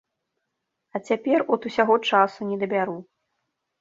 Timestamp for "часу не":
2.09-2.57